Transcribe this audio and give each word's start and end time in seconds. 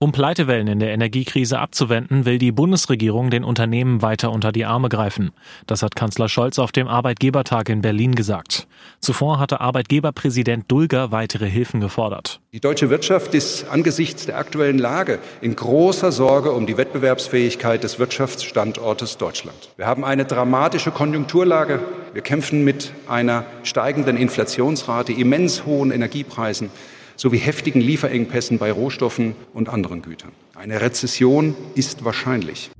Um 0.00 0.12
Pleitewellen 0.12 0.68
in 0.68 0.78
der 0.78 0.92
Energiekrise 0.92 1.58
abzuwenden, 1.58 2.24
will 2.24 2.38
die 2.38 2.52
Bundesregierung 2.52 3.30
den 3.30 3.42
Unternehmen 3.42 4.00
weiter 4.00 4.30
unter 4.30 4.52
die 4.52 4.64
Arme 4.64 4.88
greifen. 4.88 5.32
Das 5.66 5.82
hat 5.82 5.96
Kanzler 5.96 6.28
Scholz 6.28 6.60
auf 6.60 6.70
dem 6.70 6.86
Arbeitgebertag 6.86 7.68
in 7.68 7.80
Berlin 7.80 8.14
gesagt. 8.14 8.68
Zuvor 9.00 9.40
hatte 9.40 9.60
Arbeitgeberpräsident 9.60 10.70
Dulger 10.70 11.10
weitere 11.10 11.50
Hilfen 11.50 11.80
gefordert. 11.80 12.38
Die 12.52 12.60
deutsche 12.60 12.90
Wirtschaft 12.90 13.34
ist 13.34 13.68
angesichts 13.68 14.26
der 14.26 14.38
aktuellen 14.38 14.78
Lage 14.78 15.18
in 15.40 15.56
großer 15.56 16.12
Sorge 16.12 16.52
um 16.52 16.66
die 16.66 16.76
Wettbewerbsfähigkeit 16.76 17.82
des 17.82 17.98
Wirtschaftsstandortes 17.98 19.16
Deutschland. 19.16 19.70
Wir 19.76 19.86
haben 19.86 20.04
eine 20.04 20.26
dramatische 20.26 20.92
Konjunkturlage. 20.92 21.80
Wir 22.12 22.22
kämpfen 22.22 22.62
mit 22.62 22.92
einer 23.08 23.46
steigenden 23.64 24.16
Inflationsrate, 24.16 25.12
immens 25.12 25.66
hohen 25.66 25.90
Energiepreisen 25.90 26.70
sowie 27.18 27.38
heftigen 27.38 27.82
Lieferengpässen 27.82 28.56
bei 28.56 28.72
Rohstoffen 28.72 29.34
und 29.52 29.68
anderen 29.68 30.00
Gütern. 30.00 30.32
Eine 30.54 30.80
Rezession 30.80 31.54
ist 31.74 32.04
wahrscheinlich. 32.04 32.70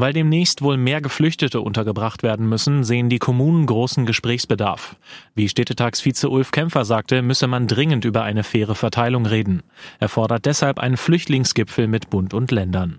Weil 0.00 0.14
demnächst 0.14 0.62
wohl 0.62 0.78
mehr 0.78 1.02
Geflüchtete 1.02 1.60
untergebracht 1.60 2.22
werden 2.22 2.48
müssen, 2.48 2.84
sehen 2.84 3.10
die 3.10 3.18
Kommunen 3.18 3.66
großen 3.66 4.06
Gesprächsbedarf. 4.06 4.96
Wie 5.34 5.46
Städtetagsvize 5.46 6.30
Ulf 6.30 6.52
Kämpfer 6.52 6.86
sagte, 6.86 7.20
müsse 7.20 7.46
man 7.46 7.66
dringend 7.66 8.06
über 8.06 8.22
eine 8.22 8.42
faire 8.42 8.74
Verteilung 8.74 9.26
reden. 9.26 9.62
Er 9.98 10.08
fordert 10.08 10.46
deshalb 10.46 10.78
einen 10.78 10.96
Flüchtlingsgipfel 10.96 11.86
mit 11.86 12.08
Bund 12.08 12.32
und 12.32 12.50
Ländern. 12.50 12.98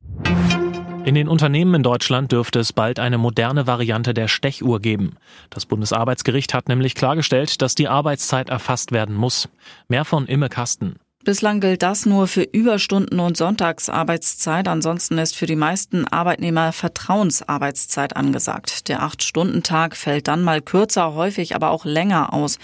In 1.03 1.15
den 1.15 1.27
Unternehmen 1.27 1.73
in 1.73 1.83
Deutschland 1.83 2.31
dürfte 2.31 2.59
es 2.59 2.73
bald 2.73 2.99
eine 2.99 3.17
moderne 3.17 3.65
Variante 3.65 4.13
der 4.13 4.27
Stechuhr 4.27 4.79
geben. 4.79 5.17
Das 5.49 5.65
Bundesarbeitsgericht 5.65 6.53
hat 6.53 6.69
nämlich 6.69 6.93
klargestellt, 6.93 7.63
dass 7.63 7.73
die 7.73 7.87
Arbeitszeit 7.87 8.49
erfasst 8.49 8.91
werden 8.91 9.15
muss. 9.15 9.49
Mehr 9.87 10.05
von 10.05 10.27
Imme 10.27 10.47
Kasten. 10.47 10.97
Bislang 11.23 11.59
gilt 11.59 11.81
das 11.81 12.05
nur 12.05 12.27
für 12.27 12.43
Überstunden 12.43 13.19
und 13.19 13.35
Sonntagsarbeitszeit. 13.35 14.67
Ansonsten 14.67 15.17
ist 15.17 15.35
für 15.35 15.47
die 15.47 15.55
meisten 15.55 16.07
Arbeitnehmer 16.07 16.71
Vertrauensarbeitszeit 16.71 18.15
angesagt. 18.15 18.87
Der 18.87 19.01
Acht-Stunden-Tag 19.01 19.97
fällt 19.97 20.27
dann 20.27 20.43
mal 20.43 20.61
kürzer, 20.61 21.15
häufig 21.15 21.55
aber 21.55 21.71
auch 21.71 21.85
länger 21.85 22.31
aus. 22.31 22.59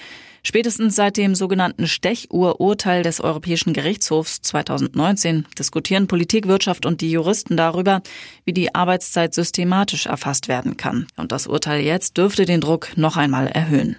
Spätestens 0.47 0.95
seit 0.95 1.17
dem 1.17 1.35
sogenannten 1.35 1.87
Stechuhr-Urteil 1.87 3.03
des 3.03 3.19
Europäischen 3.19 3.73
Gerichtshofs 3.73 4.41
2019 4.43 5.45
diskutieren 5.59 6.07
Politik, 6.07 6.47
Wirtschaft 6.47 6.85
und 6.85 7.01
die 7.01 7.11
Juristen 7.11 7.57
darüber, 7.57 8.01
wie 8.45 8.53
die 8.53 8.73
Arbeitszeit 8.73 9.33
systematisch 9.33 10.05
erfasst 10.05 10.47
werden 10.47 10.77
kann. 10.77 11.05
Und 11.17 11.33
das 11.33 11.47
Urteil 11.47 11.81
jetzt 11.81 12.15
dürfte 12.17 12.45
den 12.45 12.61
Druck 12.61 12.95
noch 12.95 13.17
einmal 13.17 13.47
erhöhen. 13.47 13.97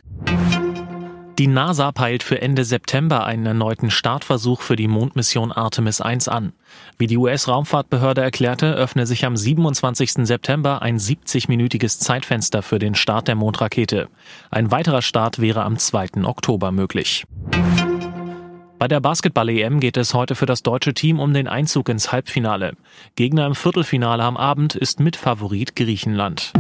Die 1.39 1.47
NASA 1.47 1.93
peilt 1.93 2.25
für 2.25 2.43
Ende 2.43 2.65
September 2.65 3.25
einen 3.25 3.47
erneuten 3.47 3.93
Startversuch 3.93 4.61
für 4.61 4.75
die 4.75 4.89
Mondmission 4.89 5.53
Artemis 5.53 6.01
1 6.01 6.27
an. 6.27 6.53
Wie 6.99 7.07
die 7.07 7.17
US-Raumfahrtbehörde 7.17 8.21
erklärte, 8.21 8.75
öffne 8.75 9.07
sich 9.07 9.25
am 9.25 9.37
27. 9.37 10.27
September 10.27 10.83
ein 10.83 10.99
70-minütiges 10.99 12.01
Zeitfenster 12.01 12.63
für 12.63 12.81
den 12.81 12.97
Start 12.97 13.29
der 13.29 13.37
Mondrakete. 13.37 14.09
Ein 14.51 14.73
weiterer 14.73 15.01
Start 15.01 15.41
wäre 15.41 15.63
am 15.63 15.79
2. 15.79 16.25
Oktober 16.25 16.73
möglich. 16.73 17.25
Bei 18.81 18.89
der 18.89 18.99
Basketball-EM 18.99 19.79
geht 19.79 19.97
es 19.97 20.15
heute 20.15 20.35
für 20.35 20.47
das 20.47 20.65
deutsche 20.65 20.93
Team 20.93 21.21
um 21.21 21.33
den 21.33 21.47
Einzug 21.47 21.89
ins 21.89 22.11
Halbfinale. 22.11 22.73
Gegner 23.15 23.47
im 23.47 23.55
Viertelfinale 23.55 24.25
am 24.25 24.37
Abend 24.37 24.75
ist 24.75 24.99
Mitfavorit 24.99 25.77
Griechenland. 25.77 26.53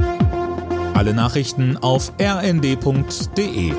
Alle 0.94 1.14
Nachrichten 1.14 1.76
auf 1.76 2.12
rnd.de 2.20 3.72